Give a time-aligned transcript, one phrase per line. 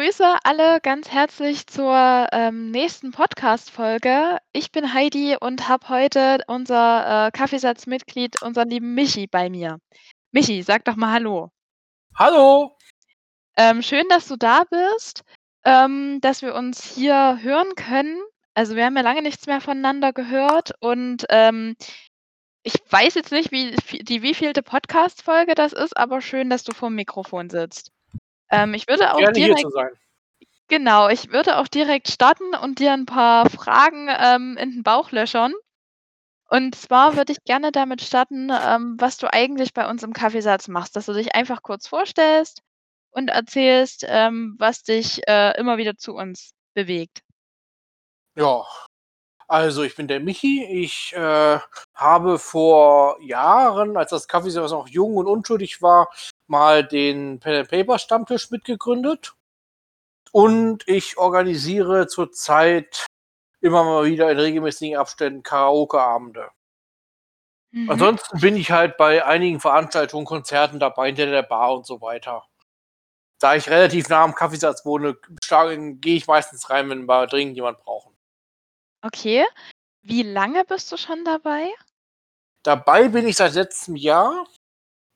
[0.00, 4.38] Ich begrüße alle ganz herzlich zur, ähm, nächsten Podcast-Folge.
[4.54, 9.78] Ich bin Heidi und habe heute unser, äh, Kaffeesatzmitglied, unseren lieben Michi bei mir.
[10.32, 11.50] Michi, sag doch mal hallo.
[12.16, 12.78] Hallo.
[13.58, 15.22] Ähm, schön, dass du da bist,
[15.64, 18.22] ähm, dass wir uns hier hören können.
[18.54, 21.76] Also, wir haben ja lange nichts mehr voneinander gehört und, ähm,
[22.62, 26.94] ich weiß jetzt nicht, wie die wievielte Podcast-Folge das ist, aber schön, dass du vorm
[26.94, 27.92] Mikrofon sitzt.
[28.50, 29.70] Ähm, ich würde auch Gerne direkt
[30.68, 35.12] genau, ich würde auch direkt starten und dir 'n paar Fragen, ähm, in 'n Bauch
[35.12, 35.52] löchern.
[36.48, 40.68] Und zwar würde ich gerne damit starten, ähm, was du eigentlich bei uns im Kaffeesatz
[40.68, 42.62] machst, dass du dich einfach kurz vorstellst
[43.12, 47.22] und erzählst, ähm, was dich, äh, immer wieder zu uns bewegt.
[48.36, 48.64] Ja,
[49.50, 50.64] also ich bin der Michi.
[50.64, 51.58] Ich, äh,
[51.94, 56.08] habe vor Jahren, als das Kaffeesatz noch jung und unschuldig war,
[56.46, 59.34] mal den Pen and Paper Stammtisch mitgegründet.
[60.32, 63.06] Und ich organisiere zurzeit
[63.60, 66.50] immer mal wieder in regelmäßigen Abständen Karaoke-Abende.
[67.72, 67.90] Mhm.
[67.90, 72.44] Ansonsten bin ich halt bei einigen Veranstaltungen, Konzerten dabei, hinter der Bar und so weiter.
[73.40, 75.16] Da ich relativ nah am Kaffeesatz wohne,
[76.00, 78.19] gehe ich meistens rein, wenn wir dringend jemand brauchen.
[79.02, 79.46] Okay.
[80.02, 81.68] Wie lange bist du schon dabei?
[82.62, 84.46] Dabei bin ich seit letztem Jahr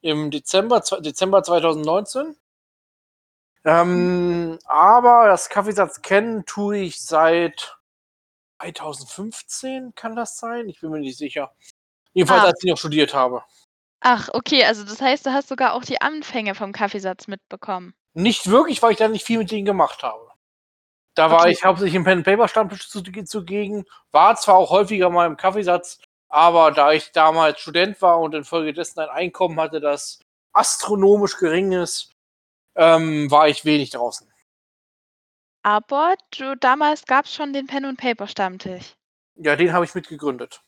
[0.02, 2.28] im Dezember Dezember 2019.
[2.28, 2.36] Mhm.
[3.66, 7.76] Ähm, aber das Kaffeesatz kennen tue ich seit
[8.60, 10.68] 2015, kann das sein?
[10.68, 11.54] Ich bin mir nicht sicher.
[12.12, 12.46] Jedenfalls, Ah.
[12.48, 13.42] als ich noch studiert habe.
[14.00, 17.94] Ach, okay, also das heißt, du hast sogar auch die Anfänge vom Kaffeesatz mitbekommen?
[18.14, 20.30] Nicht wirklich, weil ich da nicht viel mit denen gemacht habe.
[21.14, 25.10] Da war ich hauptsächlich im Pen and Paper Stammtisch zuge zugegen, war zwar auch häufiger
[25.10, 30.18] mal im Kaffeesatz, aber da ich damals Student war und infolgedessen ein Einkommen hatte, das
[30.52, 32.12] astronomisch gering ist,
[32.74, 34.28] ähm, war ich wenig draußen.
[35.62, 38.94] Aber du damals gab's schon den Pen und Paper Stammtisch?
[39.36, 40.60] Ja, den habe ich mitgegründet.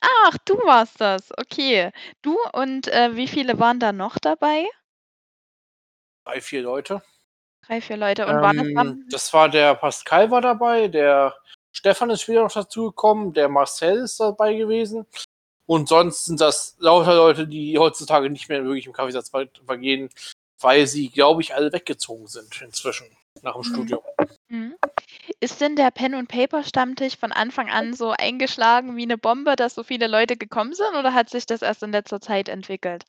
[0.00, 1.90] Ach, du warst das, okay.
[2.22, 4.66] Du und, äh, wie viele waren da noch dabei?
[6.24, 7.02] 3, 4 Leute.
[7.70, 11.34] 3, 4 Leute und waren das Ähm, dann das war der Pascal war dabei, der
[11.72, 15.06] Stefan ist später noch dazugekommen, der Marcel ist dabei gewesen.
[15.66, 20.10] Und sonst sind das lauter Leute, die heutzutage nicht mehr wirklich im Kaffeesatz ver vergehen,
[20.60, 23.06] weil sie, glaube ich, alle weggezogen sind inzwischen
[23.42, 23.64] nach dem Mhm.
[23.64, 24.00] Studium.
[24.48, 24.74] Mhm.
[25.40, 29.56] Ist denn der Pen und Paper Stammtisch von Anfang an so eingeschlagen wie 'ne Bombe,
[29.56, 33.04] dass so viele Leute gekommen sind oder hat sich das erst in letzter Zeit entwickelt?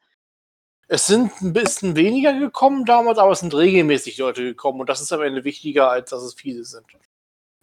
[0.93, 4.99] Es sind 'n bisschen weniger gekommen damals, aber es sind regelmäßig Leute gekommen und das
[4.99, 6.85] ist am Ende wichtiger, als dass es viele sind.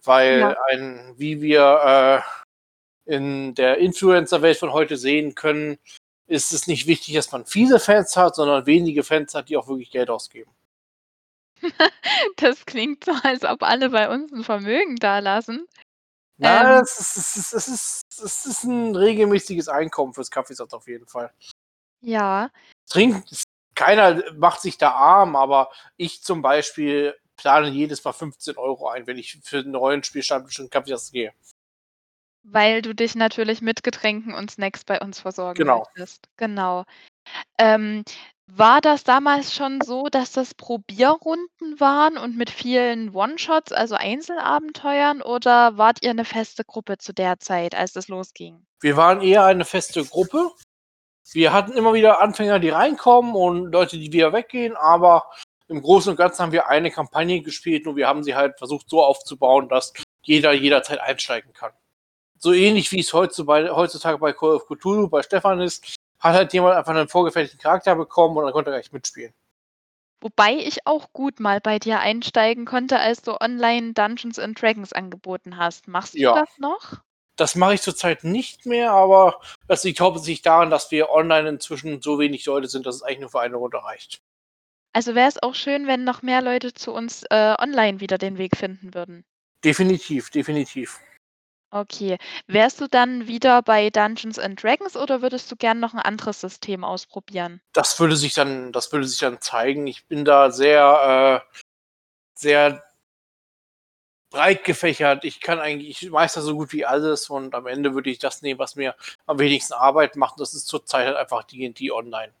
[0.03, 0.57] Weil Ja.
[0.71, 2.23] ein wie wir,
[3.07, 5.79] äh, in der Influencer-Welt von heute sehen können,
[6.27, 9.67] ist es nicht wichtig, dass man viele Fans hat, sondern wenige Fans hat, die auch
[9.69, 10.51] wirklich Geld ausgeben.
[12.37, 15.67] Das klingt so, als ob alle bei uns 'n Vermögen dalassen.
[16.41, 20.73] Na, Ähm es ist es ist es ist es ist 'n regelmäßiges Einkommen fürs Kaffeesatz
[20.73, 21.31] auf jeden Fall.
[22.03, 22.49] Ja.
[22.89, 23.43] Trinkt
[23.75, 29.07] keiner macht sich da arm, aber ich zum Beispiel plane jedes Mal 15 € ein,
[29.07, 31.33] wenn ich für 'n Rollenspiel-Stammtisch in 'n Kaffeesatz gehe.
[32.45, 35.69] Weil du dich natürlich mit Getränken und Snacks bei uns versorgen Genau.
[35.69, 36.29] möchtest.
[36.37, 36.85] Genau.
[37.59, 38.03] Ähm,
[38.47, 45.21] war das damals schon so, dass das Probierrunden waren und mit vielen One-Shots, also Einzelabenteuern,
[45.21, 48.65] oder wart ihr 'ne feste Gruppe zu der Zeit, als das losging?
[48.81, 50.51] Wir waren eher eine feste Gruppe.
[51.33, 55.29] Wir hatten immer wieder Anfänger, die reinkommen und Leute, die wieder weggehen, aber
[55.67, 58.89] im Großen und Ganzen haben wir eine Kampagne gespielt und wir haben sie halt versucht,
[58.89, 59.93] so aufzubauen, dass
[60.23, 61.71] jeder jederzeit einsteigen kann.
[62.37, 66.75] So ähnlich wie es heutzutage bei Call of Cthulhu bei Stefan ist, hat halt jemand
[66.75, 69.33] einfach 'nen vorgefertigten Charakter bekommen und dann konnte er gleich mitspielen.
[70.21, 74.91] Wobei ich auch gut mal bei dir einsteigen konnte, als du online Dungeons and Dragons
[74.91, 75.87] angeboten hast.
[75.87, 76.33] Machst du Ja.
[76.33, 77.01] das noch?
[77.39, 79.39] Das mache ich zurzeit nicht mehr, aber
[79.69, 83.21] das liegt hauptsächlich daran, dass wir online inzwischen so wenig Leute sind, dass es eigentlich
[83.21, 84.19] nur für eine Runde reicht.
[84.95, 88.37] Also, wäre es auch schön, wenn noch mehr Leute zu uns, äh, online wieder den
[88.37, 89.23] Weg finden würden?
[89.63, 90.99] Definitiv, definitiv.
[91.71, 92.17] Okay.
[92.47, 96.41] Wärst du dann wieder bei Dungeons and Dragons oder würdest du gern noch 'n anderes
[96.41, 97.61] System ausprobieren?
[97.75, 99.85] Das würde sich dann das würde sich dann zeigen.
[99.85, 101.59] Ich bin da sehr, äh
[102.35, 102.83] sehr
[104.31, 105.25] breit gefächert.
[105.25, 108.41] Ich kann eigentlich ich meister so gut wie alles und am Ende würde ich das
[108.41, 108.95] nehmen, was mir
[109.27, 110.39] am wenigsten Arbeit macht.
[110.39, 112.33] Das ist zurzeit halt einfach D&D Online.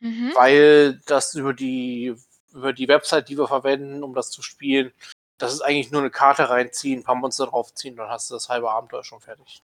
[0.00, 0.32] Mhm.
[0.34, 2.14] Weil das über die
[2.52, 4.92] über die Website, die wir verwenden, um das zu spielen
[5.38, 8.70] das ist eigentlich nur 'ne Karte reinziehen, paar Monster draufziehen, dann hast du das halbe
[8.70, 9.62] Abenteuer schon fertig.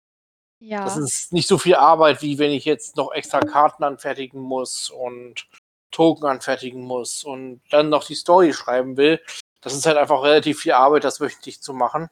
[0.85, 1.05] Das Ja.
[1.05, 5.47] ist nicht so viel Arbeit, wie wenn ich jetzt noch extra Karten anfertigen muss und
[5.93, 9.21] Token anfertigen muss und dann noch die Story schreiben will.
[9.64, 12.11] Das ist halt einfach relativ viel Arbeit, das wöchentlich zu machen.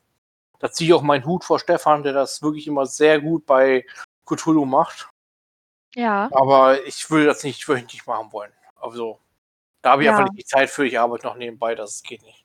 [0.59, 3.85] Da ziehe ich auch meinen Hut vor Stefan, der das wirklich immer sehr gut bei
[4.27, 5.11] Cthulhu macht.
[5.95, 6.29] Ja.
[6.33, 8.53] Aber ich würde das nicht wöchentlich machen wollen.
[8.77, 9.21] Also,
[9.83, 10.13] da habe ich Ja.
[10.17, 10.87] einfach nicht die Zeit für.
[10.87, 12.42] Ich arbeite noch nebenbei, das geht nicht.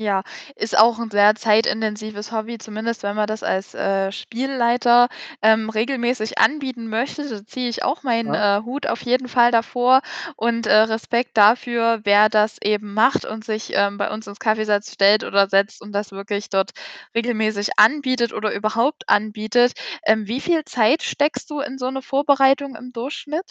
[0.00, 0.22] Ja,
[0.54, 5.08] ist auch 'n sehr zeitintensives Hobby, zumindest wenn man das als, äh, Spielleiter,
[5.42, 7.28] ähm, regelmäßig anbieten möchte.
[7.28, 8.58] Da ziehe ich auch meinen, Ja.
[8.58, 10.00] äh, Hut auf jeden Fall davor
[10.36, 14.92] und, äh, Respekt dafür, wer das eben macht und sich, ähm, bei uns ins Kaffeesatz
[14.94, 16.70] stellt oder setzt und das wirklich dort
[17.16, 19.72] regelmäßig anbietet oder überhaupt anbietet.
[20.06, 23.50] Ähm, wie viel Zeit steckst du in so 'ne Vorbereitung im Durchschnitt?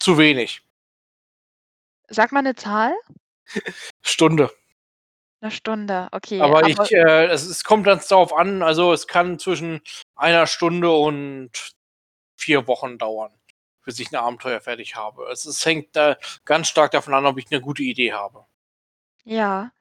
[0.00, 0.62] Zu wenig.
[2.10, 2.94] Sag mal 'ne Zahl.
[4.02, 4.50] Stunde.
[5.42, 9.06] 'Ne Stunde, okay, Aber aber ich, äh es es kommt ganz darauf an, also, es
[9.06, 9.80] kann zwischen
[10.14, 11.50] 1 Stunde und
[12.36, 13.32] 4 Wochen dauern,
[13.84, 15.28] bis ich 'n Abenteuer fertig habe.
[15.32, 18.46] Es es hängt da ganz stark davon an, ob ich 'ne gute Idee habe.
[19.28, 19.72] Ja.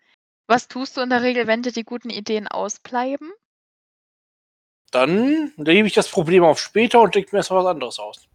[0.47, 3.31] Was tust du in der Regel, wenn dir die guten Ideen ausbleiben?
[4.93, 8.27] Dann lege ich das Problem auf später und denke mir erst mal was anderes aus.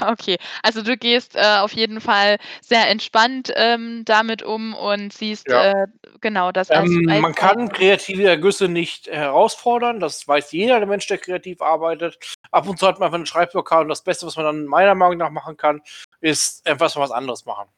[0.00, 5.50] Okay, also, du gehst, äh, auf jeden Fall sehr entspannt, ähm, damit um und siehst,
[5.50, 5.66] Ja.
[5.74, 5.86] äh,
[6.20, 10.00] genau, das als Ähm, man Freizeit kann kreative Ergüsse nicht herausfordern.
[10.00, 12.18] Das weiß jeder, der Mensch, der kreativ arbeitet.
[12.52, 14.94] Ab und zu hat man einfach 'ne Schreibblockade und das Beste, was man dann meiner
[14.94, 15.82] Meinung nach machen kann,
[16.20, 17.68] ist etwas mal was anderes machen.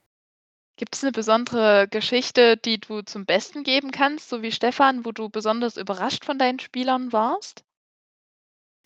[0.78, 5.28] Gibt's 'ne besondere Geschichte, die du zum Besten geben kannst, so wie Stefan, wo du
[5.28, 7.63] besonders überrascht von deinen Spielern warst?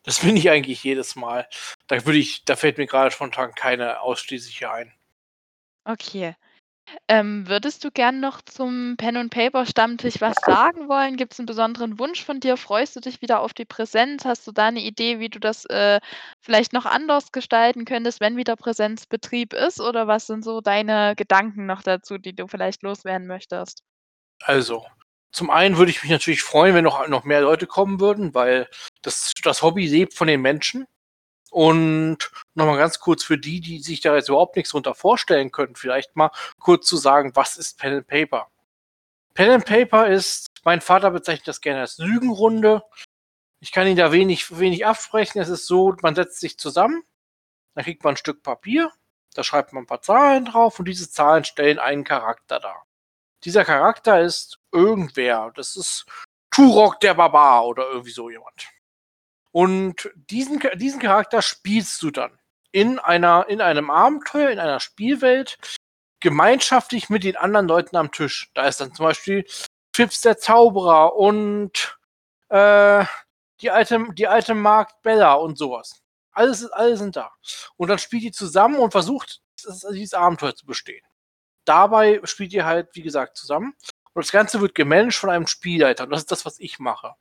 [0.08, 1.46] Das bin ich eigentlich jedes Mal.
[1.86, 4.94] Da würde ich da fällt mir grade spontan keine ausschließliche ein.
[5.86, 6.34] Okay.
[7.08, 11.16] Ähm, würdest du gern noch zum Pen&Paper-Stammtisch was sagen wollen?
[11.16, 12.56] Gibt's 'n besonderen Wunsch von dir?
[12.56, 14.24] Freust du dich wieder auf die Präsenz?
[14.26, 16.00] Hast du da 'ne Idee, wie du das, äh,
[16.40, 19.80] vielleicht noch anders gestalten könntest, wenn wieder Präsenzbetrieb ist?
[19.80, 23.80] Oder was sind so deine Gedanken noch dazu, die du vielleicht loswerden möchtest?
[24.44, 24.84] Also,
[25.32, 28.68] zum einen würde ich mich natürlich freuen, wenn noch noch mehr Leute kommen würden, weil
[29.02, 30.86] das das Hobby lebt von den Menschen.
[31.50, 35.52] Und noch mal ganz kurz für die, die sich da jetzt überhaupt nix drunter vorstellen
[35.52, 36.30] können, vielleicht mal
[36.60, 38.48] kurz zu sagen: „Was ist Pen and Paper?“
[39.34, 42.82] Pen and Paper ist mein Vater bezeichnet das gerne als Lügenrunde.
[43.60, 45.40] Ich kann ihm da wenig wenig absprechen.
[45.42, 47.02] Es ist so, man setzt sich zusammen,
[47.74, 48.92] dann kriegt man 'n Stück Papier,
[49.34, 52.84] da schreibt man 'n paar Zahlen drauf und diese Zahlen stellen einen Charakter dar.
[53.44, 55.52] Dieser Charakter ist irgendwer.
[55.54, 56.06] Das ist
[56.50, 58.68] Turok der Barbar oder irgendwie so jemand.
[59.52, 62.38] Und diesen diesen Charakter spielst du dann
[62.72, 65.58] in einer in einem Abenteuer, in einer Spielwelt
[66.20, 68.50] gemeinschaftlich mit den anderen Leuten am Tisch.
[68.54, 69.44] Da ist dann zum Beispiel
[69.94, 71.98] Fips der Zauberer und,
[72.50, 73.04] äh,
[73.60, 76.00] die alte die alte Magd Bella und so was.
[76.32, 77.32] Alles alle sind da.
[77.76, 79.42] Und dann spielt ihr zusammen und versucht,
[79.92, 81.04] dieses Abenteuer zu bestehen.
[81.68, 83.74] Dabei spielt ihr halt, wie gesagt, zusammen
[84.14, 87.12] und das Ganze wird gemanagt von einem Spielleiter und das ist das, was ich mache.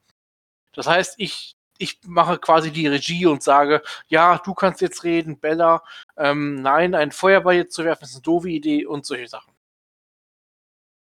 [0.74, 5.40] Das heißt, ich ich mache quasi die Regie und sage: „Ja, du kannst jetzt reden,
[5.40, 5.84] Bella.
[6.18, 9.54] Ähm, nein, ein Feuerball jetzt zu werfen, ist 'ne doofe Idee“ und solche Sachen.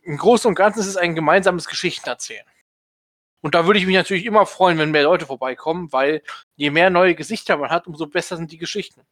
[0.05, 2.45] Im Großen und Ganzen ist es ein gemeinsames Geschichtenerzählen.
[3.41, 6.23] Und da würde ich mich natürlich immer freuen, wenn mehr Leute vorbeikommen, weil
[6.55, 9.03] je mehr neue Gesichter man hat, umso besser sind die Geschichten.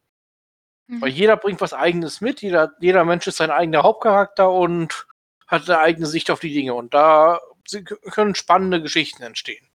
[1.00, 1.12] Weil Mhm.
[1.12, 2.42] jeder bringt was Eigenes mit.
[2.42, 5.08] Jeder jeder Mensch ist sein eigener Hauptcharakter und
[5.48, 6.74] hat 'ne eigene Sicht auf die Dinge.
[6.76, 7.40] Und da
[8.12, 9.68] können spannende Geschichten entstehen.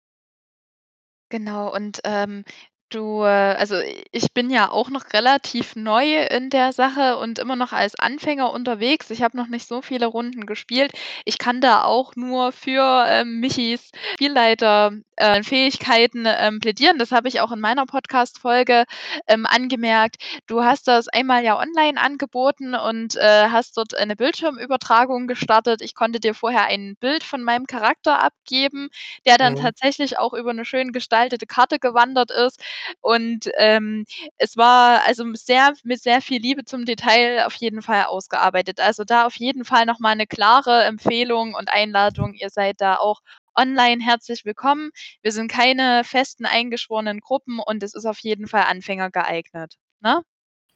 [1.31, 2.43] Genau und, ähm,
[2.89, 3.25] du, äh
[3.57, 3.75] also,
[4.12, 8.51] ich bin ja auch noch relativ neu in der Sache und immer noch als Anfänger
[8.53, 9.10] unterwegs.
[9.10, 10.91] Ich habe noch nicht so viele Runden gespielt.
[11.25, 16.98] Ich kann da auch nur für, ähm, Michis Spielleiter äh, Fähigkeiten, ähm, plädieren.
[17.00, 18.86] Das habe ich auch in meiner Podcast-Folge,
[19.27, 20.17] ähm, angemerkt.
[20.48, 25.81] Du hast das einmal ja online angeboten und, äh, hast dort eine Bildschirmübertragung gestartet.
[25.81, 28.89] Ich konnte dir vorher ein Bild von meinem Charakter abgeben,
[29.25, 29.55] der dann Mhm.
[29.55, 32.62] tatsächlich auch über 'ne schön gestaltete Karte gewandert ist.
[33.01, 34.05] Und, ähm,
[34.38, 38.79] es war also sehr mit sehr viel Liebe zum Detail auf jeden Fall ausgearbeitet.
[38.79, 42.34] Also, da auf jeden Fall noch mal 'ne klare Empfehlung und Einladung.
[42.34, 43.22] Ihr seid da auch
[43.56, 44.92] online herzlich willkommen.
[45.22, 50.22] Wir sind keine festen eingeschworenen Gruppen und es ist auf jeden Fall Anfänger geeignet, ne?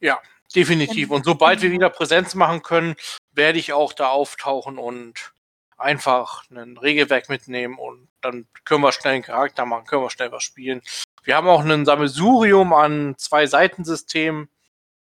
[0.02, 0.18] Ja,
[0.54, 1.08] definitiv.
[1.08, 1.78] Gen Und sobald wir genau.
[1.80, 2.96] wieder Präsenz machen können,
[3.32, 5.32] werde ich auch da auftauchen und
[5.76, 10.32] einfach 'nen Regelwerk mitnehmen und dann können wir schnell 'n Charakter machen, können wir schnell
[10.32, 10.80] was spielen.
[11.22, 14.48] Wir haben auch 'nen Sammelsurium an Zwei-Seiten-Systemen.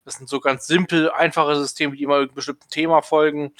[0.05, 3.53] Das sind so ganz simpel einfache Systeme, die immer irgend 'nem bestimmten Thema folgen.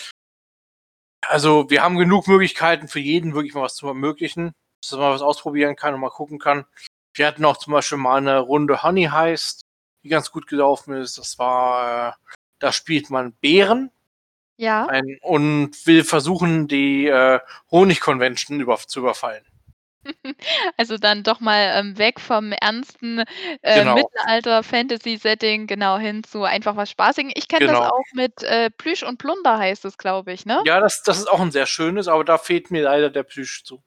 [1.30, 5.22] Also, wir haben genug Möglichkeiten für jeden wirklich mal was zu ermöglichen, dass mal was
[5.22, 6.66] ausprobieren kann und mal gucken kann.
[7.14, 9.66] Wir hatten auch zum Beispiel mal 'ne Runde Honey Heist,
[10.04, 11.18] die ganz gut gelaufen ist.
[11.18, 12.14] Das war, äh
[12.60, 13.92] da spielt man Bären.
[14.58, 14.88] Ja.
[14.88, 17.40] Ein und will versuchen, die, äh,
[17.72, 19.44] Honig-Convention über zu überfallen.
[20.78, 23.24] Also, dann doch mal, ähm, weg vom ernsten,
[23.62, 23.86] äh, Genau.
[23.86, 27.32] Mittelalter-Fantasy-Setting, genau, hin zu einfach was Spaßigem.
[27.36, 27.82] Ich kenne das Genau.
[27.82, 30.60] auch mit, äh, Plüsch und Plunder heißt es, glaube ich, ne?
[30.62, 33.64] Ja, das das ist auch 'n sehr schönes, aber da fehlt mir leider der Plüsch
[33.66, 33.84] zu.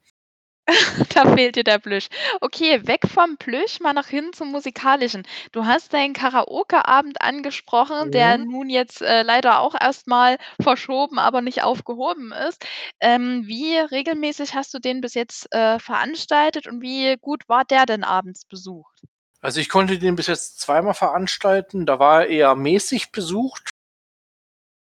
[1.14, 2.08] Da fehlt dir der Plüsch.
[2.40, 5.26] Okay, weg vom Plüsch, mal noch hin zum Musikalischen.
[5.52, 11.40] Du hast deinen Karaoke-Abend angesprochen, der nun jetzt, äh, leider auch erst mal verschoben, aber
[11.40, 12.64] nicht aufgehoben ist.
[13.00, 17.87] Ähm, wie regelmäßig hast du den bis jetzt, äh, veranstaltet und wie gut war der
[17.87, 19.02] denn abends besucht?
[19.40, 23.70] Also, ich konnte den bis jetzt zweimal veranstalten, da war er eher mäßig besucht.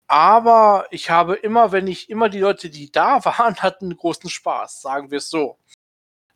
[0.09, 4.81] Aber ich habe immer wenn ich immer die Leute, die da waren, hatten großen Spaß,
[4.83, 5.60] sagen wir's so.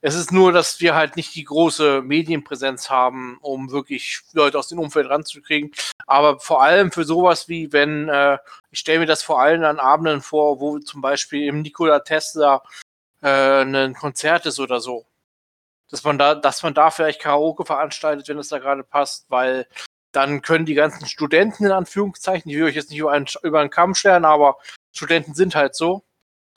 [0.07, 4.69] Es ist nur, dass wir halt nicht die große Medienpräsenz haben, um wirklich Leute aus
[4.69, 5.73] dem Umfeld ranzukriegen.
[6.07, 8.37] Aber vor allem für so was wie wenn, äh
[8.71, 12.63] ich stelle mir das vor allem an Abenden vor, wo zum Beispiel im Nikola Tesla,
[13.23, 15.07] äh, 'nen Konzert ist oder so.
[15.91, 19.67] Dass man da dass man da vielleicht Karaoke veranstaltet, wenn es da grade passt, weil
[20.13, 23.63] dann können die ganzen Studenten in Anführungszeichen, ich will euch jetzt nicht über einen über
[23.63, 24.59] 'n Kamm scheren, aber
[24.93, 26.05] Studenten sind halt so,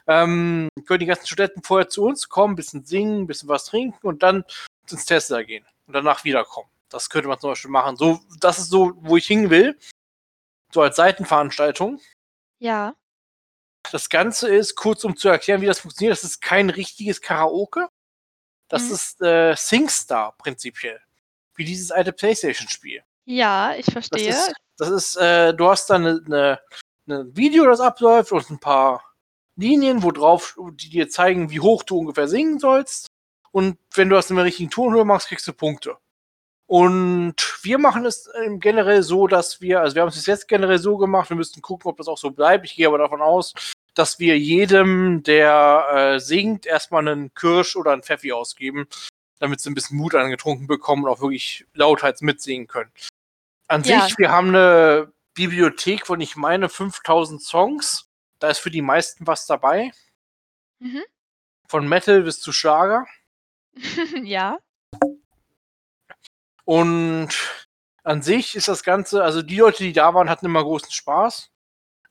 [0.08, 4.24] ähm, können die ganzen Studenten vorher zu uns kommen, bisschen singen, bisschen was trinken und
[4.24, 4.46] dann
[4.92, 6.70] ins Tesla gehen und danach wiederkommen.
[6.90, 7.98] Das könnte man zum Beispiel machen.
[7.98, 9.78] So das ist so, wo ich hin will,
[10.74, 12.02] so als Seitenveranstaltung.
[12.62, 12.96] Ja.
[13.92, 17.88] Das Ganze ist kurz, um zu erklären, wie das funktioniert, das ist kein richtiges Karaoke.
[18.70, 18.96] Das Mhm.
[18.96, 21.02] ist, äh, SingStar prinzipiell,
[21.56, 23.04] wie dieses alte PlayStation-Spiel.
[23.30, 24.28] Ja, ich Das verstehe.
[24.28, 26.60] ist das ist, äh du hast da 'ne 'ne
[27.08, 29.04] 'ne Video, das abläuft und 'n paar
[29.58, 33.08] Linien, wo drauf die dir zeigen, wie hoch du ungefähr singen sollst.
[33.52, 35.98] Und wenn du das in der richtigen Tonhöhe machst, kriegst du Punkte.
[36.68, 40.80] Und wir machen es, ähm, generell so, dass wir also, wir haben's bis jetzt generell
[40.80, 42.66] so gemacht, wir müssten gucken, ob das auch so bleibt.
[42.66, 43.54] Ich gehe aber davon aus,
[43.96, 45.88] dass wir jedem, der,
[46.18, 48.88] äh, singt, erst mal 'nen Kirsch oder 'n Pfeffi ausgeben,
[49.40, 52.92] damit sie 'n bisschen Mut angetrunken bekommen und auch wirklich lauthals mitsingen können.
[53.70, 54.02] An Ja.
[54.02, 58.07] sich, wir haben 'ne Bibliothek von, ich meine, 5.000 Songs.
[58.42, 59.92] Da ist für die meisten was dabei.
[60.80, 61.04] Mhm.
[61.70, 63.06] Von Metal bis zu Schlager.
[64.26, 64.60] Ja.
[66.66, 67.30] Und
[68.04, 71.50] an sich ist das Ganze also, die Leute, die da waren, hatten immer großen Spaß.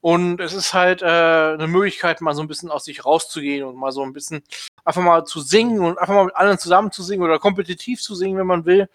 [0.01, 3.77] Und es ist halt, äh, 'ne Möglichkeit, mal so 'n bisschen aus sich rauszugehen und
[3.77, 4.45] mal so 'n bisschen
[4.85, 8.15] einfach mal zu singen und einfach mal mit anderen zusammen zu singen oder kompetitiv zu
[8.17, 8.89] singen, wenn man will.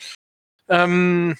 [0.69, 1.37] Ähm,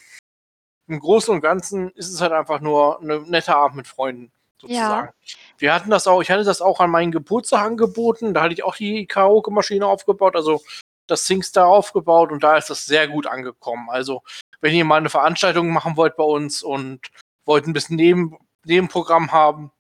[0.88, 4.32] im Großen und Ganzen ist es halt einfach nur 'ne netter Abend mit Freunden
[4.68, 5.08] Ja.
[5.08, 5.12] sozusagen.
[5.58, 8.64] Wir hatten das auch ich hatte das auch an meinen Geburtstag angeboten, da hatte ich
[8.64, 10.62] auch die Karaoke-Maschine aufgebaut, also,
[11.08, 13.90] das SingStar aufgebaut und da ist das sehr gut angekommen.
[13.90, 14.24] Also,
[14.62, 17.02] wenn ihr mal 'ne Veranstaltung machen wollt bei uns und
[17.46, 19.72] wollt 'n bisschen Neben Nebenprogramm haben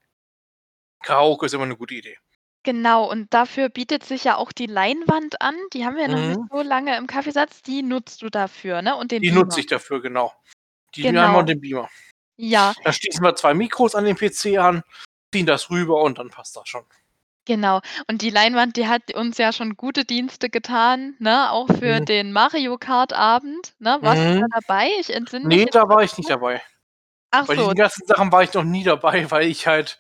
[1.03, 2.17] Karaoke ist immer 'ne gute Idee.
[2.65, 5.55] Genau, und dafür bietet sich ja auch die Leinwand an.
[5.73, 6.51] Die haben wir noch nicht Mhm.
[6.51, 7.63] so lange im Kaffeesatz.
[7.63, 8.95] Die nutzt du dafür, ne?
[8.95, 9.31] Und den Die Beamer.
[9.31, 10.33] nutze ich dafür, genau.
[10.95, 11.39] Die Leinwand Genau.
[11.41, 11.89] und den Beamer.
[12.41, 12.74] Ja.
[12.83, 14.83] Da schließen wir 2 Mikros an den PC an,
[15.31, 16.83] ziehen das rüber und dann passt das schon.
[17.45, 17.81] Genau.
[18.07, 22.05] Und die Leinwand, die hat uns ja schon gute Dienste getan, ne, auch für Mhm.
[22.05, 23.98] den Mario-Kart-Abend, ne?
[24.01, 24.50] Warst du da Mhm.
[24.67, 24.89] dabei?
[25.00, 26.62] Ich entsinne mich Ne, jetzt da war ich nicht dabei.
[27.31, 27.62] Ach Bei so.
[27.62, 29.98] diesen ganzen Sachen war ich noch nie dabei, weil ich halt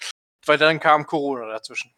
[0.47, 1.93] weil dann kam Corona dazwischen.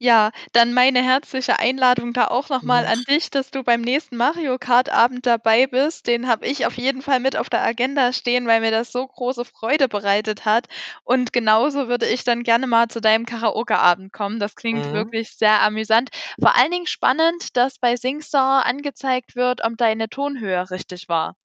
[0.00, 2.86] Ja, dann meine herzliche Einladung da auch noch mal Mhm.
[2.86, 6.06] an dich, dass du beim nächsten Mario-Kart-Abend dabei bist.
[6.06, 9.06] Den habe ich auf jeden Fall mit auf der Agenda stehen, weil mir das so
[9.06, 10.66] große Freude bereitet hat.
[11.04, 14.38] Und genauso würde ich dann gerne mal zu deinem Karaoke-Abend kommen.
[14.38, 14.92] Das klingt Mhm.
[14.92, 16.10] wirklich sehr amüsant.
[16.38, 21.36] Vor allen Dingen spannend, dass bei SingStar angezeigt wird, ob deine Tonhöhe richtig war.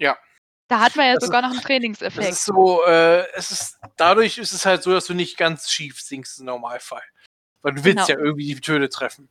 [0.00, 0.16] Ja.
[0.70, 1.60] Da hat man ja Das ist sogar noch 'n
[2.14, 2.32] das Trainingseffekt.
[2.32, 6.00] ist so, äh es ist dadurch ist es halt so, dass du nicht ganz schief
[6.02, 7.02] singst im Normalfall.
[7.62, 8.20] Weil du willst Genau.
[8.20, 9.28] ja irgendwie die Töne treffen.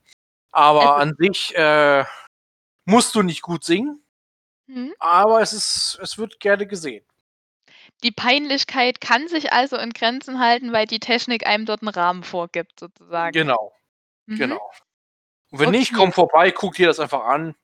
[0.51, 2.05] Aber Also an sich, äh,
[2.85, 4.03] musst du nicht gut singen
[4.67, 4.93] Mhm.
[4.99, 7.05] aber es ist es wird gerne gesehen.
[8.03, 12.23] Die Peinlichkeit kann sich also in Grenzen halten, weil die Technik einem dort 'n Rahmen
[12.23, 13.33] vorgibt sozusagen.
[13.33, 13.73] Genau,
[14.27, 14.37] Mhm.
[14.37, 14.71] genau.
[15.51, 16.01] Und wenn nicht, Okay.
[16.01, 17.55] komm vorbei, guck dir das einfach an,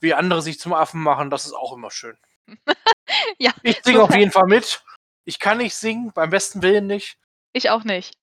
[0.00, 2.18] wie andere sich zum Affen machen, das ist auch immer schön.
[3.38, 4.84] Ja, Ich singe auf jeden Fall mit.
[5.26, 7.18] Ich kann nicht singen, beim besten Willen nicht.
[7.54, 8.14] Ich auch nicht.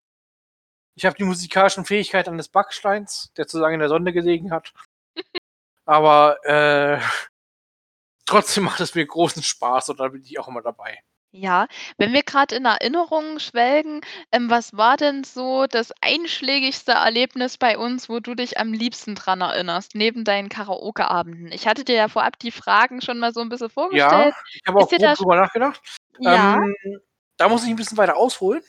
[0.97, 4.73] Ich habe die musikalischen Fähigkeiten eines Backsteins, der zu lange in der Sonne gelegen hat.
[5.85, 6.99] Aber, äh,
[8.25, 10.99] trotzdem macht es mir großen Spaß und da bin ich auch immer dabei.
[11.35, 11.65] Ja,
[11.97, 17.75] wenn wir grad in Erinnerungen schwelgen, ähm, was war denn so das einschlägigste Erlebnis bei
[17.75, 21.51] uns, wo du dich am liebsten dran erinnerst, neben deinen Karaoke-Abenden?
[21.51, 24.35] Ich hatte dir ja vorab die Fragen schon mal so 'n bisschen Ja, vorgestellt.
[24.53, 25.81] ich habe auch grob drüber nachgedacht.
[26.19, 26.55] Ja?
[26.55, 27.01] Ähm,
[27.37, 28.63] da muss ich 'n bisschen weiter ausholen.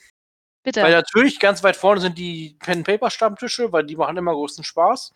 [0.64, 0.82] Bitte.
[0.82, 5.12] Weil natürlich ganz weit vorne sind die Pen-Paper-Stammtische, weil die machen immer großen Spaß.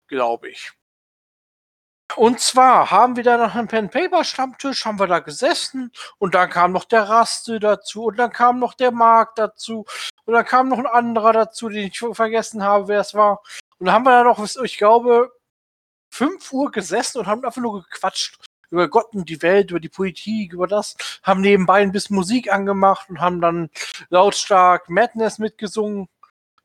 [0.08, 0.72] glaube ich.
[2.16, 6.72] Und zwar haben wir da nach einem Pen-Paper-Stammtisch, haben wir da gesessen und dann kam
[6.72, 9.84] noch der Raste dazu und dann kam noch der Marc dazu
[10.24, 13.42] und dann kam noch ein anderer dazu, den ich vergessen habe, wer es war.
[13.78, 15.32] Und dann haben wir da noch, ich glaube,
[16.10, 18.36] 5 Uhr gesessen und haben einfach nur gequatscht
[18.70, 22.52] über Gott und die Welt, über die Politik, über das, haben nebenbei ein bisschen Musik
[22.52, 23.70] angemacht und haben dann
[24.10, 26.08] lautstark Madness mitgesungen.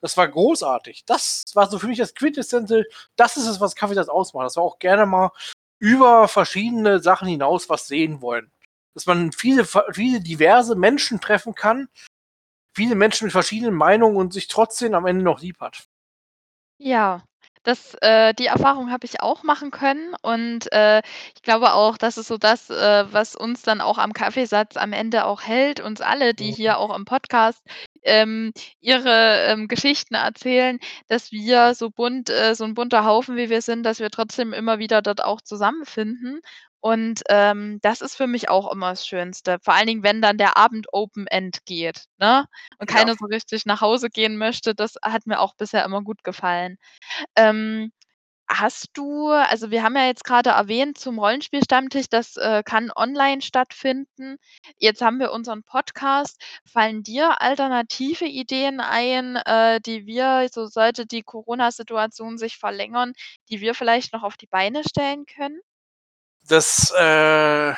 [0.02, 1.04] Das war großartig.
[1.06, 2.86] Das war so für mich das Quintessente.
[3.16, 4.46] Das ist es, was Kaffeesatz ausmacht.
[4.46, 5.32] Das war auch gerne mal
[5.80, 8.52] über verschiedene Sachen hinaus was sehen wollen.
[8.94, 11.90] Dass man viele, viele diverse Menschen treffen kann,
[12.74, 15.86] viele Menschen mit verschiedenen Meinungen und sich trotzdem am Ende noch lieb hat.
[16.78, 17.24] Ja,
[17.64, 21.02] das äh, die Erfahrung habe ich auch machen können und, äh,
[21.36, 24.94] ich glaube auch, das ist so das, äh, was uns dann auch am Kaffeesatz am
[24.94, 27.62] Ende auch hält, uns alle, die hier auch im Podcast,
[28.04, 33.50] ähm, ihre, ähm, Geschichten erzählen, dass wir so bunt äh, so 'n bunter Haufen, wie
[33.50, 36.42] wir sind, dass wir trotzdem immer wieder dort auch zusammenfinden.
[36.82, 39.58] Und, ähm, das ist für mich auch immer das Schönste.
[39.62, 42.46] Vor allen Dingen, wenn dann der Abend Open End geht, ne?
[42.78, 42.96] Und Ja.
[42.96, 46.78] keiner so richtig nach Hause gehen möchte, das hat mir auch bisher immer gut gefallen.
[47.36, 47.92] Ähm,
[48.50, 53.42] hast du also, wir haben ja jetzt grade erwähnt zum Rollenspiel-Stammtisch, das, äh, kann online
[53.42, 54.38] stattfinden.
[54.78, 56.42] Jetzt haben wir unseren Podcast.
[56.66, 63.14] Fallen dir alternative Ideen ein, äh, die wir so sollte die Corona-Situation sich verlängern,
[63.50, 65.62] die wir vielleicht noch auf die Beine stellen können?
[66.48, 67.74] Das, äh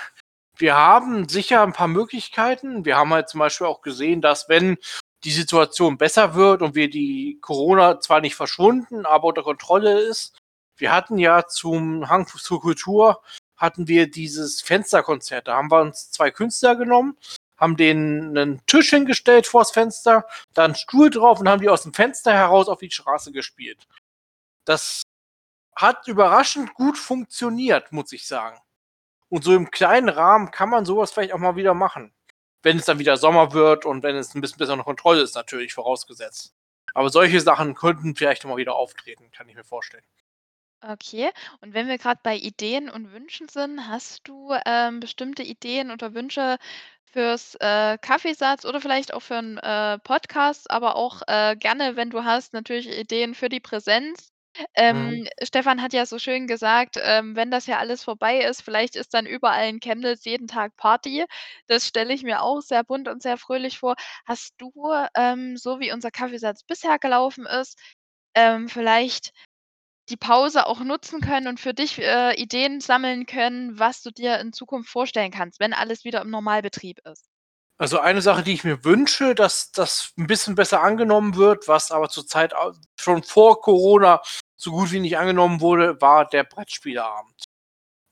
[0.58, 2.86] wir haben sicher ein paar Möglichkeiten.
[2.86, 4.78] Wir haben halt zum Beispiel auch gesehen, dass wenn
[5.24, 10.38] die Situation besser wird und wir die Corona zwar nicht verschwunden, aber unter Kontrolle ist.
[10.78, 13.22] Wir hatten ja zum Hang zur Kultur
[13.58, 15.48] hatten wir dieses Fensterkonzert.
[15.48, 17.16] Da haben wir uns 2 Künstler genommen,
[17.58, 21.94] haben denen 'nen Tisch hingestellt vors Fenster, da 'n Stuhl drauf und haben die aus'm
[21.96, 23.88] Fenster heraus auf die Straße gespielt.
[24.66, 25.04] Das
[25.76, 28.60] hat überraschend gut funktioniert, muss ich sagen.
[29.30, 32.14] Und so im kleinen Rahmen kann man so was vielleicht auch mal wieder machen.
[32.64, 35.36] Wenn es dann wieder Sommer wird und wenn es 'n bisschen besser unter Kontrolle ist,
[35.36, 36.54] natürlich vorausgesetzt.
[36.96, 40.04] Aber solche Sachen könnten vielleicht mal wieder auftreten, kann ich mir vorstellen.
[40.84, 41.30] Okay.
[41.62, 46.16] Und wenn wir grad bei Ideen und Wünschen sind, hast du, ähm, bestimmte Ideen oder
[46.16, 46.58] Wünsche
[47.12, 52.10] fürs, äh, Kaffeesatz oder vielleicht auch für 'n, äh, Podcast, aber auch, äh, gerne, wenn
[52.10, 54.30] du hast, natürlich Ideen für die Präsenz.
[54.90, 55.22] Mhm.
[55.22, 58.96] Ähm, Stefan hat ja so schön gesagt, ähm, wenn das ja alles vorbei ist, vielleicht
[58.96, 61.26] ist dann überall in Chemnitz jeden Tag Party.
[61.68, 63.96] Das stelle ich mir auch sehr bunt und sehr fröhlich vor.
[64.26, 64.72] Hast du,
[65.16, 67.80] ähm, so wie unser Kaffeesatz bisher gelaufen ist,
[68.36, 69.32] ähm, vielleicht
[70.10, 74.40] die Pause auch nutzen können und für dich, äh, Ideen sammeln können, was du dir
[74.40, 77.18] in Zukunft vorstellen kannst, wenn alles wieder im Normalbetrieb ist?
[77.80, 81.92] Also, eine Sache, die ich mir wünsche, dass das 'n bisschen besser angenommen wird, was
[81.92, 82.54] aber zurzeit
[83.00, 84.22] schon vor Corona
[84.56, 87.44] so gut wie nicht angenommen wurde, war der Brettspieleabend.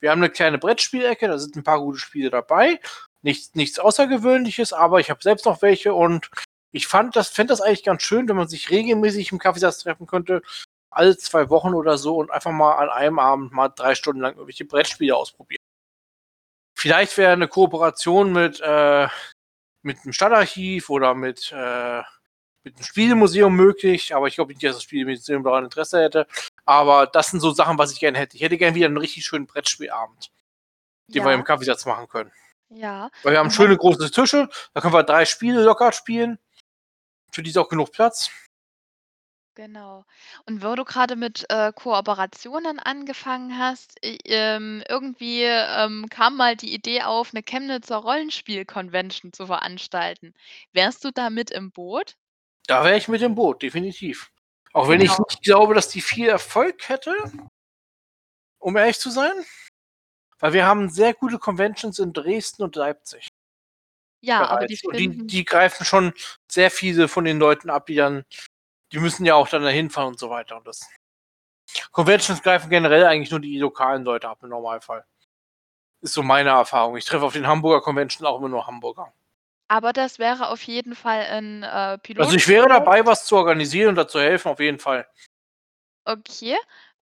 [0.02, 2.80] Wir haben 'ne kleine Brettspielecke, da sind 'n paar gute Spiele dabei.
[3.23, 6.30] Nichts nichts Außergewöhnliches, aber ich habe selbst noch welche und
[6.71, 10.08] ich fand das fände das eigentlich ganz schön, wenn man sich regelmäßig im Kaffeesatz treffen
[10.08, 10.41] könnte,
[10.91, 14.34] alle 2 Wochen oder so und einfach mal an einem Abend mal 3 Stunden lang
[14.36, 15.60] irgendwelche Brettspiele ausprobieren.
[16.78, 19.08] Vielleicht wäre 'ne Kooperation mit, äh
[19.84, 22.02] mit 'm Stadtarchiv oder mit, äh
[22.63, 26.28] mit 'm Spielemuseum möglich, aber ich glaube nicht, dass das Spielemuseum daran Interesse hätte.
[26.65, 28.36] Aber das sind so Sachen, was ich gerne hätte.
[28.38, 30.32] Ich hätte gern wieder 'n richtig schönen Brettspielabend,
[31.15, 31.45] den wir im Ja.
[31.45, 32.32] Kaffeesatz machen können.
[32.71, 33.10] Ja.
[33.23, 36.39] Weil wir haben schöne große Tische, da können wir 3 Spiele locker spielen.
[37.34, 38.32] Für die ist auch genug Platz.
[39.58, 40.06] Genau.
[40.46, 46.56] Und wo du grade mit, äh, Kooperationen angefangen hast, i ähm, irgendwie, ähm, kam mal
[46.56, 50.34] die Idee auf, 'ne Chemnitzer Rollenspiel-Convention zu veranstalten.
[50.72, 52.16] Wärst du da mit im Boot?
[52.70, 54.32] Da wäre ich mit im Boot, definitiv.
[54.74, 55.26] Auch wenn ich Genau.
[55.28, 57.16] nicht glaube, dass die viel Erfolg hätte
[58.62, 59.34] um ehrlich zu sein.
[60.40, 63.28] Weil wir haben sehr gute Conventions in Dresden und Leipzig.
[64.24, 64.84] Ja, aber die Bereits.
[64.84, 66.14] Und die finden die greifen schon
[66.50, 68.24] sehr viele von den Leuten ab, die dann
[68.91, 70.88] die müssen ja auch dann da hinfahren und so weiter und das
[71.91, 75.06] Conventions greifen generell eigentlich nur die lokalen Leute ab im Normalfall.
[76.02, 76.97] Ist so meine Erfahrung.
[76.97, 79.13] Ich treffe auf den Hamburger Convention auch immer nur Hamburger.
[79.71, 83.89] Aber das wäre auf jeden Fall 'n, äh, Also, ich wäre dabei, was zu organisieren
[83.89, 85.08] und da zu helfen, auf jeden Fall.
[86.08, 86.58] Okay.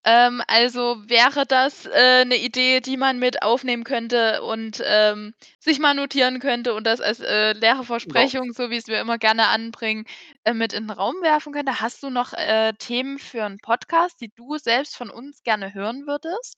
[0.07, 5.79] Ähm, also wäre das, äh, 'ne Idee, die man mit aufnehmen könnte und, ähm, sich
[5.79, 7.83] mal notieren könnte und das als, äh, leere.
[7.83, 10.05] Versprechung, so wie's wir immer gerne anbringen,
[10.45, 11.81] äh, mit in 'n Raum werfen könnte.
[11.81, 16.07] Hast du noch, äh, Themen für 'n Podcast, die du selbst von uns gerne hören
[16.07, 16.53] würdest?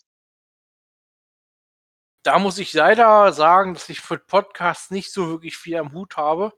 [2.25, 6.17] Da muss ich leider sagen, dass ich mit Podcasts nicht so wirklich viel am Hut
[6.17, 6.51] habe.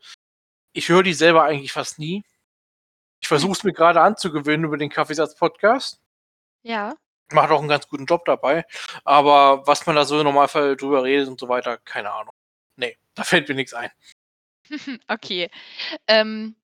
[0.74, 2.24] Ich höre die selber eigentlich fast nie.
[3.22, 3.42] Ich Hm.
[3.42, 6.01] versuche es mir grade anzugewöhnen über den Kaffeesatz-Podcast.
[6.66, 6.96] Ja.
[7.32, 8.66] Macht auch 'n ganz guten Job dabei.
[9.06, 12.34] Aber was man da so im Normalfall drüber redet und so weiter, keine Ahnung.
[12.76, 13.92] Ne, da fällt mir nix ein.
[15.10, 15.50] Okay.
[16.08, 16.56] Ähm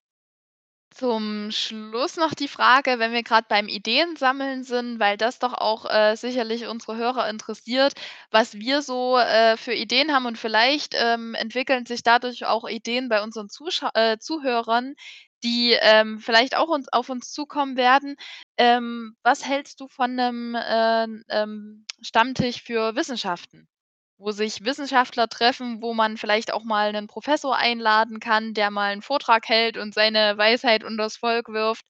[0.94, 5.86] zum Schluss noch die Frage, wenn wir grad beim Ideensammeln sind, weil das doch auch,
[5.86, 7.94] äh, sicherlich unsere Hörer interessiert,
[8.32, 13.10] was wir so, äh, für Ideen haben und vielleicht, ähm, entwickeln sich dadurch auch Ideen
[13.10, 14.96] bei unseren Zuschau äh, Zuhörern,
[15.44, 18.16] die, ähm, vielleicht auch uns auf uns zukommen werden.
[18.60, 23.68] Ähm, was hältst du von 'nem, äh, ähm, Stammtisch für Wissenschaften?
[24.20, 28.94] Wo sich Wissenschaftler treffen, wo man vielleicht auch mal 'nen Professor einladen kann, der mal
[28.94, 31.86] 'n Vortrag hält und seine Weisheit unters Volk wirft.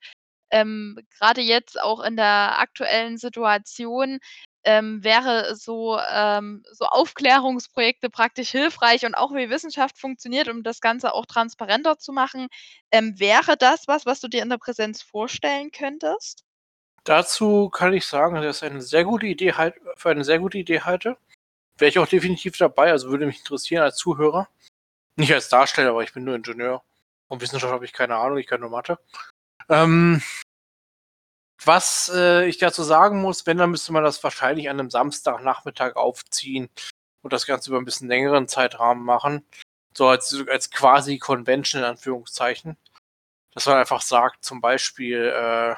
[0.51, 4.19] Ähm, grade jetzt auch in der aktuellen Situation,
[4.65, 10.81] ähm, wäre so ähm, so Aufklärungsprojekte praktisch hilfreich und auch wie Wissenschaft funktioniert, um das
[10.81, 12.47] Ganze auch transparenter zu machen.
[12.91, 16.41] Ähm, wäre das was, was du dir in der Präsenz vorstellen könntest?
[17.07, 20.57] Dazu kann ich sagen, dass ich eine sehr gute Idee halt für eine sehr gute
[20.57, 21.15] Idee halte.
[21.77, 24.49] Wäre ich auch definitiv dabei, also würde mich interessieren als Zuhörer.
[25.17, 26.83] Nicht als Darsteller, weil ich bin nur Ingenieur.
[27.29, 28.99] Von Wissenschaft habe ich keine Ahnung, ich kann nur Mathe.
[29.69, 30.21] Ähm
[31.65, 35.95] was, äh, ich dazu sagen muss, wenn, dann müsste man das wahrscheinlich an 'nem Samstagnachmittag
[35.95, 36.69] aufziehen
[37.23, 39.45] und das Ganze über 'n bisschen längeren Zeitrahmen machen,
[39.95, 42.77] so als als quasi Convention in Anführungszeichen.
[43.53, 45.75] Dass man einfach sagt, zum Beispiel, äh: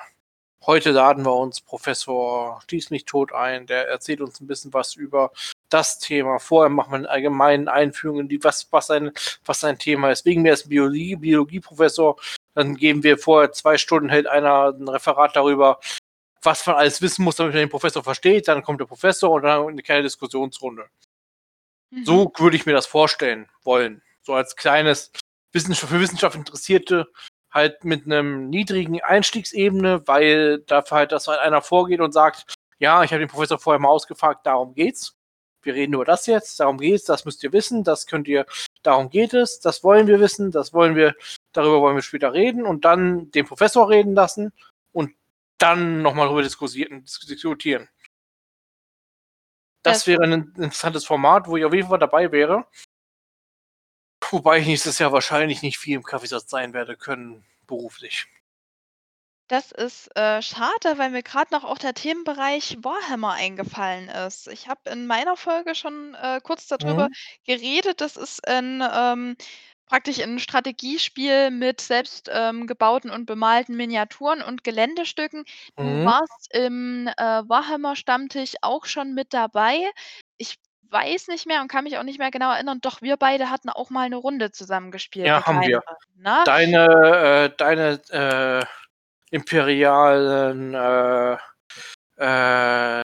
[0.66, 4.96] „Heute laden wir uns Professor Schieß mich tot ein, der erzählt uns 'n bisschen was
[4.96, 5.32] über
[5.70, 9.12] das Thema.“ Vorher macht man 'ne allgemeine Einführung in die was was sein
[9.46, 10.26] was sein Thema ist.
[10.26, 12.18] Wegen mir ist Biologie Biologieprofessor,
[12.56, 15.80] dann geben wir vorher 2 Stunden hält einer 'n Referat darüber,
[16.44, 18.48] was man alles wissen muss, damit man den Professor versteht.
[18.50, 20.86] Dann kommt der Professor und dann 'ne kleine Diskussionsrunde.
[21.92, 22.06] Mhm.
[22.06, 24.02] So würde ich mir das vorstellen wollen.
[24.22, 25.12] So als kleines
[25.52, 27.08] Wissenscha für Wissenschaft Interessierte
[27.52, 32.46] halt mit 'nem niedrigen Einstiegsebene, weil dafür halt, dass halt einer vorgeht und sagt:
[32.80, 35.16] „Ja, ich habe den Professor vorher mal ausgefragt, darum geht's.
[35.64, 38.46] Wir reden über das jetzt, darum geht's, das müsst ihr wissen, das könnt ihr
[38.84, 41.16] darum geht es, das wollen wir wissen, das wollen wir
[41.54, 44.54] darüber wollen wir später reden“ und dann den Professor reden lassen
[44.94, 45.12] und
[45.60, 47.90] dann noch mal darüber diskutieren.
[49.86, 52.66] Das wäre 'nen interessantes Format, wo ich auf jeden Fall dabei wäre.
[54.32, 58.28] Wobei ich nächstes Jahr wahrscheinlich nicht viel im Kaffeesatz sein werde können, beruflich.
[59.52, 64.48] Das ist, äh, schade, weil mir grad noch auch der Themenbereich Warhammer eingefallen ist.
[64.48, 67.16] Ich habe in meiner Folge schon, äh, kurz da drüber Mhm.
[67.46, 68.00] geredet.
[68.00, 69.36] Das ist 'n, ähm
[69.88, 75.46] praktisch 'n Strategiespiel mit selbst, ähm, gebauten und bemalten Miniaturen und Geländestücken.
[75.82, 76.04] Du Mhm.
[76.04, 79.90] warst im, äh, Warhammer-Stammtisch auch schon mit dabei.
[80.38, 80.58] Ich
[80.92, 83.70] weiß nicht mehr und kann mich auch nicht mehr genau erinnern, doch wir beide hatten
[83.70, 85.82] auch mal 'ne Runde zusammen gespielt, 'ne Ja, haben wir.
[86.16, 86.46] ne?
[86.46, 88.66] Deine äh, deine, äh,
[89.32, 91.38] imperialen, äh,
[92.18, 93.04] äh,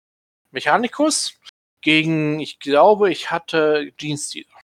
[0.53, 1.39] Mechanicus
[1.83, 4.61] gegen ich glaube, ich hatte Genestealer.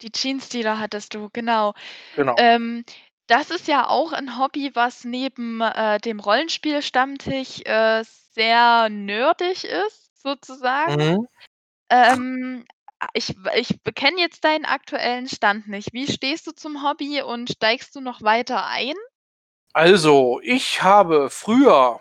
[0.00, 1.74] Die Genestealer hattest du, genau.
[2.14, 2.38] Genau.
[2.38, 2.84] Ähm,
[3.28, 8.04] das ist ja auch 'n Hobby, was neben, äh, dem Rollenspiel-Stammtisch, äh,
[8.34, 10.86] sehr nerdig ist, sozusagen.
[10.86, 11.28] Mhm.
[11.90, 12.66] Ähm,
[13.14, 15.92] ich ich kenne jetzt deinen aktuellen Stand nicht.
[15.92, 18.94] Wie stehst du zum Hobby und steigst du noch weiter ein?
[19.72, 22.00] Also, ich habe früher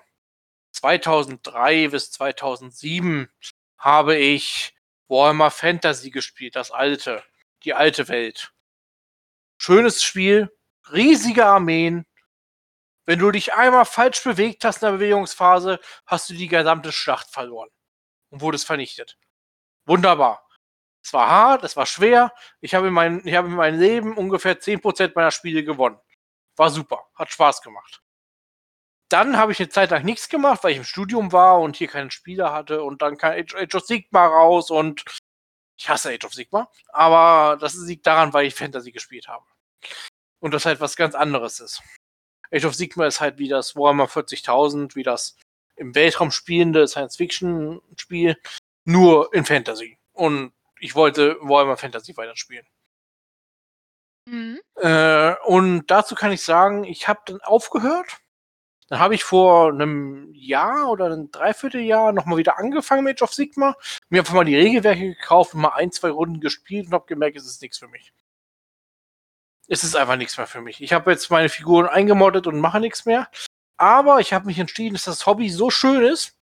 [0.71, 3.30] 2003 bis 2007
[3.78, 4.76] habe ich
[5.08, 7.23] Warhammer Fantasy gespielt, das alte
[7.63, 8.54] die alte Welt.
[9.58, 10.52] Schönes Spiel,
[10.91, 12.06] riesige Armeen.
[13.06, 17.30] Wenn du dich einmal falsch bewegt hast in der Bewegungsphase, hast du die gesamte Schlacht
[17.30, 17.69] verloren
[18.30, 19.17] und wurdest vernichtet.
[19.88, 20.45] Wunderbar.
[21.04, 22.34] Es war hart, es war schwer.
[22.62, 26.00] Ich habe in mein ich habe in meinem Leben ungefähr 10 % meiner Spiele gewonnen.
[26.58, 28.02] War super, hat Spaß gemacht.
[29.12, 31.88] Dann habe ich 'ne Zeit lang nix gemacht, weil ich im Studium war und hier
[31.88, 35.06] keine Spiele hatte und dann kam Age Age of Sigmar raus und
[35.78, 39.45] ich hasse Age of Sigmar, aber das liegt daran, weil ich Fantasy gespielt habe.
[40.41, 41.82] Und das halt was ganz anderes ist.
[42.52, 45.38] Age of Sigmar ist halt wie das Warhammer 40.000, wie das
[45.78, 48.38] im Weltraum spielende Science-Fiction-Spiel,
[48.88, 49.97] nur in Fantasy.
[50.13, 52.65] Und ich wollte Warhammer Fantasy weiterspielen.
[54.26, 54.60] Mhm.
[54.76, 58.17] Äh, und dazu kann ich sagen, ich habe dann aufgehört.
[58.89, 63.34] Dann habe ich vor einem Jahr oder einem Dreivierteljahr nochmal wieder angefangen mit Age of
[63.34, 63.76] Sigma,
[64.08, 67.36] mir einfach mal die Regelwerke gekauft und mal ein, zwei Runden gespielt und habe gemerkt,
[67.36, 68.13] es ist nichts für mich.
[69.67, 70.82] Es ist einfach nichts mehr für mich.
[70.82, 73.30] Ich habe jetzt meine Figuren eingemoddet und mache nichts mehr.
[73.76, 76.37] Aber ich habe mich entschieden, dass das Hobby so schön ist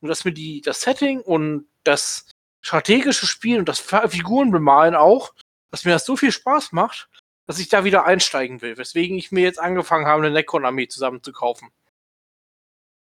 [0.00, 2.26] und dass mir die, das Setting und das
[2.60, 5.32] strategische Spiel und das Figuren bemalen auch,
[5.70, 7.08] dass mir das so viel Spaß macht,
[7.46, 8.76] dass ich da wieder einsteigen will.
[8.76, 11.70] Weswegen ich mir jetzt angefangen habe, eine Necron-Armee zusammen zu kaufen.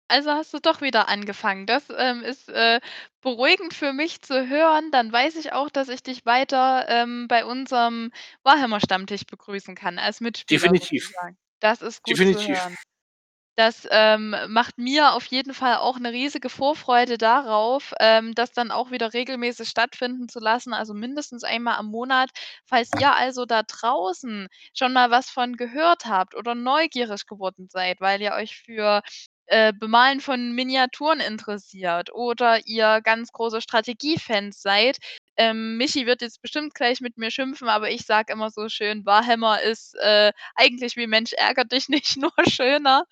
[0.09, 1.67] Also hast du doch wieder angefangen.
[1.67, 2.81] Das ähm, ist äh,
[3.23, 4.91] beruhigend für mich zu hören.
[4.91, 10.21] Dann weiß ich auch, dass ich dich weiter ähm, bei unserem Warhammer-Stammtisch begrüßen kann als
[10.21, 10.61] Mitspieler.
[10.61, 11.05] Definitiv.
[11.05, 11.39] Sozusagen.
[11.61, 12.45] Das ist gut Definitiv.
[12.45, 12.77] zu hören.
[13.59, 18.71] Das, ähm, macht mir auf jeden Fall auch eine riesige Vorfreude darauf, ähm, das dann
[18.71, 22.31] auch wieder regelmäßig stattfinden zu lassen, also mindestens einmal am Monat.
[22.65, 28.01] Falls ihr also da draußen schon mal was von gehört habt oder neugierig geworden seid,
[28.01, 29.03] weil ihr euch für,
[29.47, 34.99] äh, Bemalen von Miniaturen interessiert oder ihr ganz große Strategiefans seid,
[35.37, 39.07] ähm, Michi wird jetzt bestimmt gleich mit mir schimpfen, aber ich sage immer so schön,
[39.07, 43.05] Warhammer ist, äh, eigentlich wie Mensch ärgert dich nicht, nur schöner.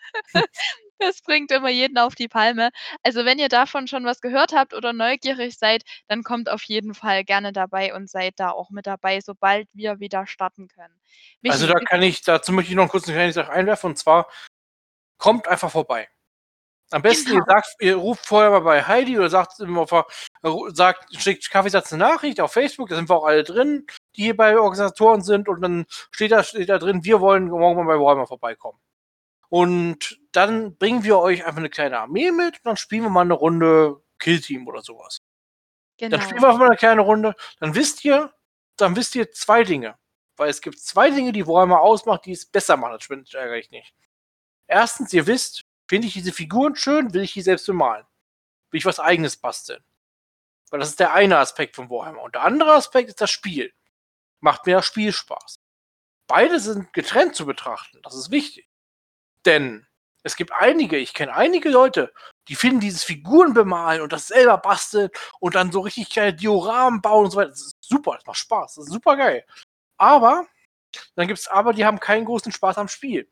[0.98, 2.70] Das bringt immer jeden auf die Palme.
[3.02, 6.92] Also, wenn ihr davon schon was gehört habt oder neugierig seid, dann kommt auf jeden
[6.92, 11.00] Fall gerne dabei und seid da auch mit dabei, sobald wir wieder starten können.
[11.40, 13.96] Michi, Also da kann ich, dazu möchte ich noch kurz eine kleine Sache einwerfen und
[13.96, 14.30] zwar
[15.16, 16.08] kommt einfach vorbei.
[16.92, 17.42] Am besten, Genau.
[17.42, 19.86] ihr sagt, ihr ruft vorher mal bei Heidi oder sagt immer
[20.72, 24.36] sagt, schickt Kaffeesatz eine Nachricht auf Facebook, da sind wir auch alle drin, die hier
[24.36, 28.02] bei Organisatoren sind und dann steht da, steht da drin, wir wollen morgen mal bei
[28.02, 28.78] Warhammer vorbeikommen.
[29.48, 33.22] Und dann bringen wir euch einfach eine kleine Armee mit und dann spielen wir mal
[33.22, 35.18] eine Runde Killteam oder sowas.
[35.98, 36.42] Dann spielen Genau.
[36.42, 37.34] wir einfach mal eine kleine Runde.
[37.60, 38.32] Dann wisst ihr,
[38.76, 39.96] dann wisst ihr zwei Dinge.
[40.36, 43.70] Weil es gibt zwei Dinge, die Warhammer ausmacht, die es besser machen als Schwind ärgerlich
[43.70, 43.94] nicht.
[44.68, 48.06] Erstens, ihr wisst, finde ich diese Figuren schön, will ich die selbst bemalen.
[48.70, 49.82] Will ich was eigenes basteln.
[50.70, 52.22] Weil das ist der eine Aspekt von Warhammer.
[52.22, 53.72] Und der andere Aspekt ist das Spiel.
[54.38, 55.56] Macht mir das Spiel Spaß.
[56.28, 57.98] Beide sind getrennt zu betrachten.
[58.04, 58.68] Das ist wichtig.
[59.44, 59.84] Denn
[60.22, 62.14] es gibt einige, ich kenne einige Leute,
[62.46, 67.02] die finden dieses Figuren bemalen und das selber basteln und dann so richtig kleine Dioramen
[67.02, 67.50] bauen und so weiter.
[67.50, 69.44] Das ist super, das macht Spaß, das ist super geil.
[69.96, 70.46] Aber,
[71.16, 73.28] dann gibt es aber, die haben keinen großen Spaß am Spiel.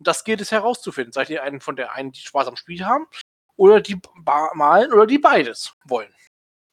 [0.00, 1.12] Und das gilt es herauszufinden.
[1.12, 3.06] Seid ihr einen von der einen, die Spaß am Spiel haben,
[3.56, 4.00] oder die
[4.54, 6.12] malen, oder die beides wollen.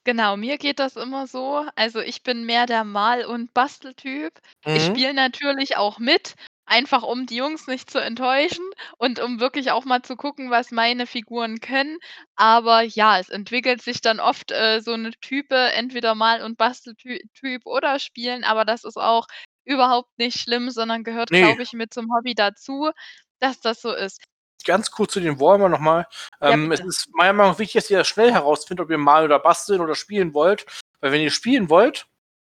[0.08, 1.66] Genau, mir geht das immer so.
[1.76, 4.40] Also, ich bin mehr der Mal und Basteltyp.
[4.72, 4.86] Ich Mhm.
[4.86, 6.36] spiele natürlich auch mit,
[6.68, 8.64] einfach um die Jungs nicht zu enttäuschen
[9.00, 11.98] und um wirklich auch mal zu gucken, was meine Figuren können.
[12.36, 17.28] Aber ja, es entwickelt sich dann oft, äh, so 'ne Type, entweder Mal und Bastelty
[17.34, 19.26] Typ oder Spielen, aber das ist auch
[19.66, 21.42] überhaupt nicht schlimm, sondern gehört, Ne.
[21.42, 22.92] glaube ich, mit zum Hobby dazu,
[23.40, 24.22] dass das so ist.
[24.64, 26.08] Ganz kurz zu den Warhammer nochmal.
[26.42, 28.98] Ja, Ähm, es ist meiner Meinung nach wichtig, dass ihr das schnell herausfindet, ob ihr
[28.98, 30.66] malen oder basteln oder spielen wollt.
[31.02, 32.08] Weil wenn ihr spielen wollt,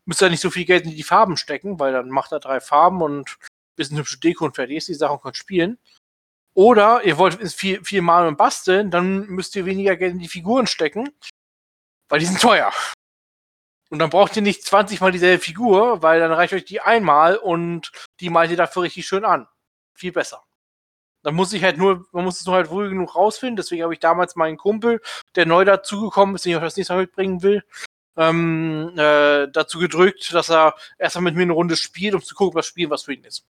[0.06, 2.60] müsst ihr nicht so viel Geld in die Farben stecken, weil dann macht er drei
[2.60, 5.78] Farben und ein bisschen hübsche Deko und fertig ist die Sache und könnt spielen.
[6.54, 10.28] Oder ihr wollt viel, viel malen und basteln, dann müsst ihr weniger Geld in die
[10.28, 11.10] Figuren stecken,
[12.08, 12.72] weil die sind teuer.
[13.90, 17.36] Und dann braucht ihr nicht 20 mal dieselbe Figur, weil dann reicht euch die einmal
[17.36, 19.48] und die malt ihr dafür richtig schön an.
[19.94, 20.44] Viel besser.
[21.22, 23.56] Dann muss ich halt nur, man muss es nur halt wohl genug rausfinden.
[23.56, 25.00] Deswegen habe ich damals meinen Kumpel,
[25.34, 27.64] der neu dazugekommen ist, den ich euch das nächste Mal mitbringen will,
[28.16, 32.56] ähm, äh, dazu gedrückt, dass er erstmal mit mir eine Runde spielt, um zu gucken,
[32.56, 33.46] was Spielen was für ihn ist.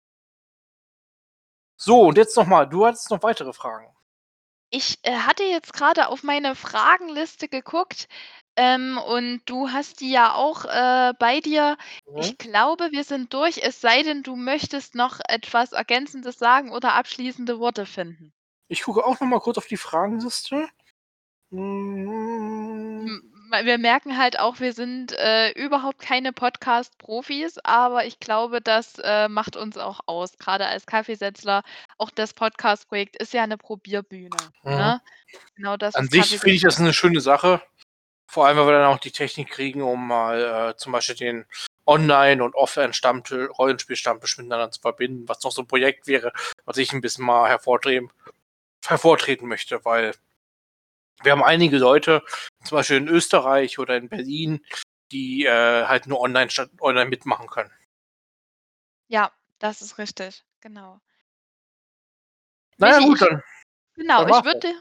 [1.78, 3.95] So, und jetzt nochmal, du hattest noch weitere Fragen.
[4.76, 8.10] Ich, äh, hatte jetzt grade auf meine Fragenliste geguckt,
[8.58, 11.78] ähm, und du hast die ja auch, äh, bei dir.
[12.06, 12.18] Mhm.
[12.18, 16.94] Ich glaube, wir sind durch, es sei denn, du möchtest noch etwas Ergänzendes sagen oder
[16.94, 18.34] abschließende Worte finden.
[18.68, 20.68] Ich gucke auch noch mal kurz auf die Fragenliste.
[21.52, 23.35] Hm.
[23.52, 29.28] Wir merken halt auch, wir sind, äh, überhaupt keine Podcast-Profis, aber ich glaube, das, äh,
[29.28, 31.64] macht uns auch aus, grade als Kaffeesätzler.
[31.98, 34.72] Auch das Podcast-Projekt ist ja 'ne Probierbühne, Mhm.
[34.78, 35.02] ne?
[35.56, 37.62] Genau das, An sich finde ich das 'ne schöne Sache.
[38.28, 41.46] Vor allem, weil wir dann auch die Technik kriegen, um mal, äh, zum Beispiel den
[41.88, 46.34] Online und Offline-Stammti Rollenspiel-Stammtisch miteinander zu verbinden, was noch so 'n Projekt wäre,
[46.66, 48.12] was ich 'n bisschen mal hervortreten
[48.88, 50.14] hervortreten möchte, weil
[51.24, 52.24] wir haben einige Leute,
[52.64, 54.66] zum Beispiel in Österreich oder in Berlin,
[55.12, 57.72] die, äh, halt nur online statt online mitmachen können.
[59.08, 61.00] Ja, das ist richtig, genau.
[62.78, 63.44] Na ja, Michi, gut, dann
[63.96, 64.46] genau, dann ich das.
[64.46, 64.74] würde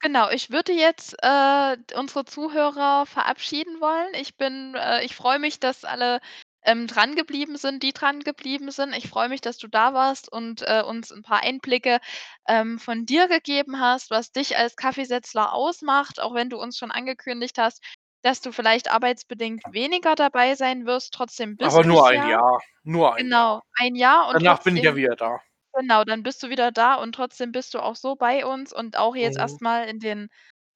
[0.00, 4.14] genau, ich würde jetzt, äh, unsere Zuhörer verabschieden wollen.
[4.14, 6.20] Ich bin äh, ich freue mich, dass alle,
[6.68, 8.94] ähm, drangeblieben sind, die drangeblieben sind.
[8.96, 12.00] Ich freue mich, dass du da warst und, äh, uns 'n paar Einblicke,
[12.48, 16.90] ähm, von dir gegeben hast, was dich als Kaffeesetzler ausmacht, auch wenn du uns schon
[16.92, 17.82] angekündigt hast,
[18.22, 21.14] dass du vielleicht arbeitsbedingt weniger dabei sein wirst.
[21.14, 22.24] Trotzdem Aber bist nur du's ein ja.
[22.24, 23.62] Jahr, nur ein Genau, Jahr.
[23.78, 25.40] 1 Jahr und Danach bin ich ja trotzdem wieder da.
[25.74, 28.96] genau, dann bist du wieder da und trotzdem bist du auch so bei uns und
[28.98, 29.38] auch jetzt Mhm.
[29.38, 30.28] erst mal in den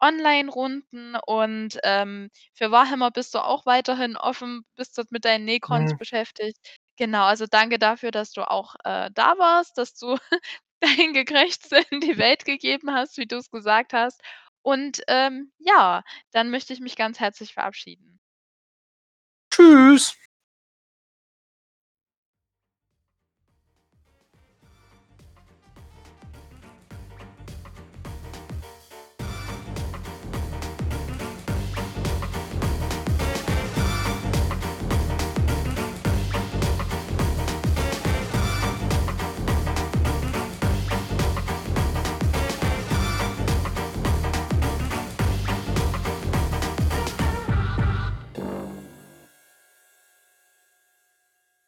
[0.03, 5.95] Onlinerunden und, ähm, für Warhammer bist du auch weiterhin offen, bist dort mit deinen Necrons
[5.95, 5.97] Mhm.
[5.97, 6.59] beschäftigt.
[6.99, 10.19] Genau, also danke dafür, dass du auch, äh, da warst, dass du
[10.81, 14.21] dein Gekrächze in die Welt gegeben hast, wie du's gesagt hast.
[14.63, 18.21] Und, ähm, ja, dann möchte ich mich ganz herzlich verabschieden.
[19.51, 20.17] Tschüss.